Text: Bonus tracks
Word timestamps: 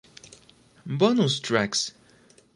Bonus 0.97 1.39
tracks 1.39 1.93